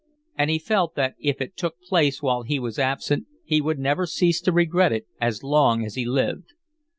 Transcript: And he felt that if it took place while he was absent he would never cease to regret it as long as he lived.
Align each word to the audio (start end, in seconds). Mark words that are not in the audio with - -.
And 0.35 0.49
he 0.49 0.57
felt 0.57 0.95
that 0.95 1.13
if 1.19 1.41
it 1.41 1.55
took 1.55 1.79
place 1.79 2.23
while 2.23 2.41
he 2.41 2.57
was 2.57 2.79
absent 2.79 3.27
he 3.45 3.61
would 3.61 3.77
never 3.77 4.07
cease 4.07 4.41
to 4.41 4.51
regret 4.51 4.91
it 4.91 5.05
as 5.19 5.43
long 5.43 5.85
as 5.85 5.93
he 5.93 6.05
lived. 6.05 6.53